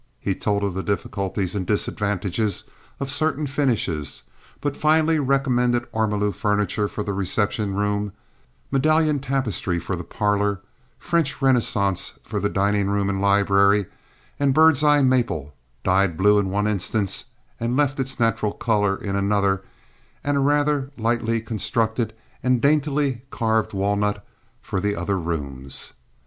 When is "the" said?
0.73-0.81, 7.03-7.13, 9.95-10.03, 12.39-12.49, 24.81-24.95